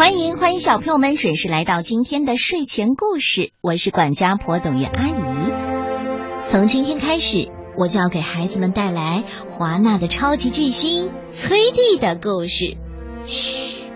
[0.00, 6.42] 欢迎欢迎小朋友们准时来到今天的睡前故事，我是管家婆董于阿姨。
[6.42, 12.78] 从今天开始，我就要给孩子们带来华纳的超级巨星崔弟的故事。
[13.26, 13.90] 嘘，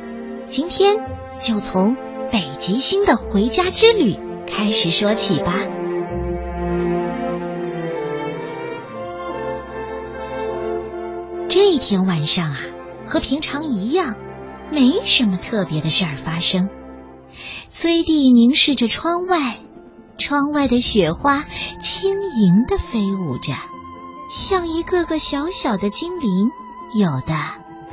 [0.50, 0.96] 今天
[1.40, 1.96] 就从
[2.30, 5.54] 北极星的回家之旅开始说起吧。
[11.48, 12.58] 这一天晚上啊，
[13.06, 14.16] 和平常一样。
[14.74, 16.68] 没什么特别的事儿发生。
[17.70, 19.58] 崔蒂凝视着窗外，
[20.18, 21.44] 窗外的雪花
[21.80, 23.52] 轻盈的飞舞着，
[24.30, 26.50] 像一个个小小的精灵，
[26.94, 27.34] 有的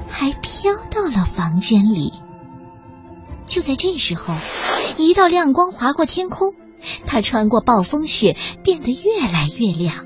[0.09, 2.11] 还飘到了房间里。
[3.47, 4.33] 就在这时候，
[4.97, 6.53] 一道亮光划过天空，
[7.05, 10.05] 它穿过暴风雪，变得越来越亮。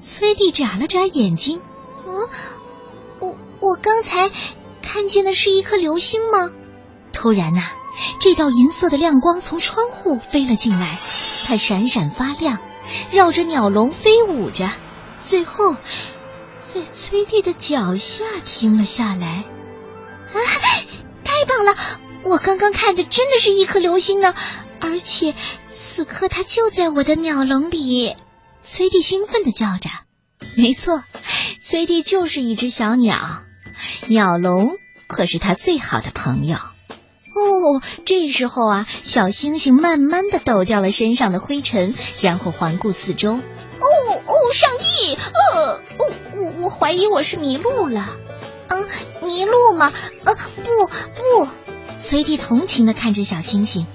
[0.00, 1.60] 崔蒂眨了眨眼睛，
[2.06, 2.28] 嗯，
[3.20, 4.30] 我我刚才。
[4.92, 6.50] 看见的是一颗流星吗？
[7.14, 7.62] 突然呐，
[8.20, 10.98] 这道银色的亮光从窗户飞了进来，
[11.46, 12.58] 它闪闪发亮，
[13.10, 14.70] 绕着鸟笼飞舞着，
[15.22, 15.76] 最后
[16.58, 19.46] 在崔蒂的脚下停了下来。
[20.28, 20.36] 啊，
[21.24, 21.74] 太棒了！
[22.24, 24.34] 我刚刚看的真的是一颗流星呢，
[24.78, 25.34] 而且
[25.70, 28.14] 此刻它就在我的鸟笼里。
[28.62, 29.88] 崔蒂兴奋的叫着
[30.54, 31.02] ：“没错，
[31.62, 33.42] 崔蒂就是一只小鸟。”
[34.06, 34.76] 鸟笼
[35.12, 37.82] 可是他最好的朋友哦。
[38.04, 43.34] 这时候啊，小星星慢慢的抖掉了身上的灰尘，然后环顾四周。
[43.34, 43.86] 哦
[44.26, 45.16] 哦，上帝！
[45.16, 48.10] 呃，哦，我我怀疑我是迷路了。
[48.68, 48.88] 嗯，
[49.22, 49.92] 迷路吗？
[50.24, 51.48] 呃，不不。
[52.00, 53.86] 崔蒂同情的看着小星星。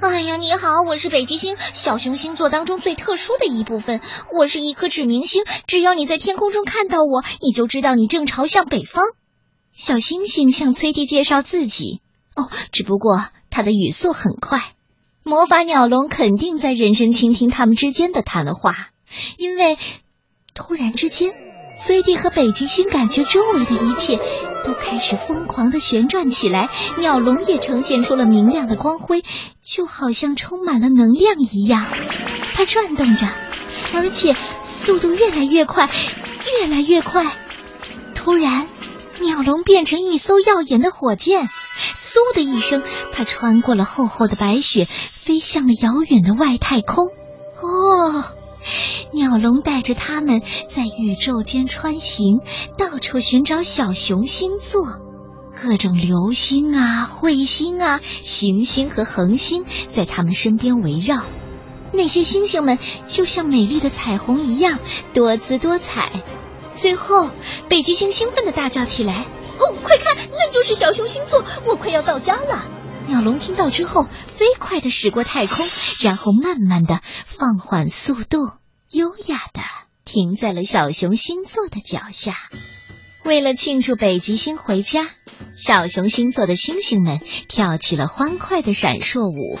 [0.00, 4.00] 哎呀，你好，我是北极星小熊星座当中最特殊的一部分。
[4.32, 9.04] 我是一颗指明星，只要你在天空中看到我，你就知道你正朝向北方。
[9.74, 12.00] 小星星向崔蒂介绍自己。
[12.36, 14.74] 哦，只不过他的语速很快。
[15.22, 18.88] 魔法鸟笼肯定在认真倾听他们之间的谈话，
[19.36, 19.76] 因为
[20.54, 21.32] 突然之间，
[21.78, 24.18] 崔蒂和北极星感觉周围的一切
[24.64, 29.22] 都开始疯狂的旋转起来，鸟笼也呈现出了明亮的光辉，
[29.60, 31.84] 就好像充满了能量一样。
[32.54, 33.26] 它转动着，
[33.94, 35.90] 而且速度越来越快，
[36.60, 37.36] 越来越快。
[38.14, 38.68] 突然。
[39.20, 42.82] 鸟笼变成一艘耀眼的火箭，嗖的一声，
[43.12, 47.06] 它穿过了厚厚的白雪，飞向了遥远的外太空。
[47.06, 48.24] 哦，
[49.12, 52.40] 鸟笼带着他们在宇宙间穿行，
[52.78, 54.82] 到处寻找小熊星座，
[55.62, 61.22] 各种流星啊、彗星啊、行星和恒星在他们身边围绕。
[61.92, 64.78] 那些星星们就像美丽的彩虹一样
[65.12, 66.10] 多姿多彩。
[66.80, 67.28] 最后，
[67.68, 69.26] 北极星兴奋的大叫起来
[69.60, 71.44] ：“哦，快看，那就是小熊星座！
[71.66, 72.64] 我快要到家了！”
[73.06, 75.66] 鸟笼听到之后，飞快的驶过太空，
[76.00, 78.38] 然后慢慢的放缓速度，
[78.92, 79.60] 优雅的
[80.06, 82.34] 停在了小熊星座的脚下。
[83.24, 85.06] 为了庆祝北极星回家，
[85.54, 89.58] 小熊星座的星星们跳起了欢快的闪烁舞。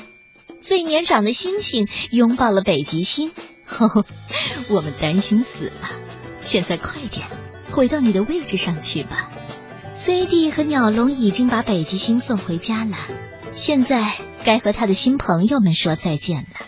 [0.62, 3.30] 最年长的星星拥抱了北极星
[3.66, 4.06] ：“呵呵，
[4.70, 5.90] 我们担心死了。”
[6.50, 7.28] 现在快点
[7.70, 9.30] 回到你的位置上去吧。
[9.96, 12.96] 崔弟和鸟笼已经把北极星送回家了，
[13.54, 16.66] 现在该和他的新朋友们说再见了。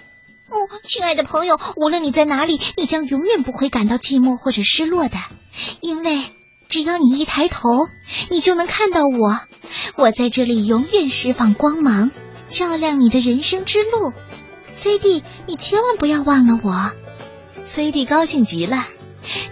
[0.50, 0.54] 哦，
[0.84, 5.16] 亲爱的朋友，无论你在哪里，你将永远不会感到寂寞或者失落的，
[5.80, 6.22] 因为
[6.68, 7.88] 只要你一抬头，
[8.30, 9.40] 你就能看到我。
[9.96, 12.12] 我在这里永远释放光芒，
[12.48, 14.12] 照亮你的人生之路。
[14.70, 16.92] 崔弟，你千万不要忘了我。
[17.66, 18.86] 崔弟高兴极了。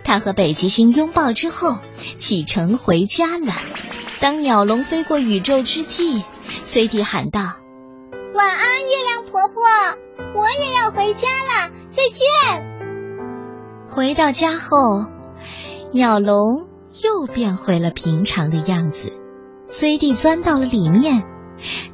[0.05, 1.79] 他和北极星拥抱之后，
[2.19, 3.53] 启程回家了。
[4.21, 6.25] 当鸟笼飞过宇宙之际，
[6.67, 7.41] 崔蒂喊道
[8.35, 9.63] ：“晚安，月亮婆婆，
[10.41, 12.71] 我也要回家了，再见。”
[13.89, 14.77] 回到家后，
[15.93, 16.69] 鸟笼
[17.03, 19.13] 又变回了平常的样子。
[19.71, 21.25] 崔蒂钻到了里面，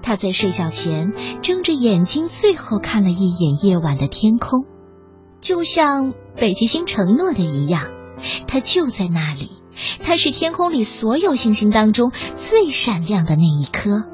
[0.03, 1.13] 他在睡觉前
[1.43, 4.65] 睁着眼睛，最后看了一眼夜晚的天空，
[5.41, 6.15] 就像。
[6.39, 7.89] 北极星承诺的一样，
[8.47, 9.49] 它就在那里。
[10.01, 14.05] 它是天空里所有星星当中最闪亮的那一颗，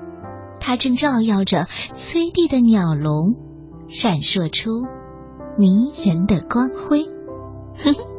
[0.61, 1.67] 它正照耀着
[1.97, 3.35] 崔地的鸟笼，
[3.89, 4.71] 闪烁出
[5.59, 7.07] 迷人的光辉。
[7.83, 7.93] 哼。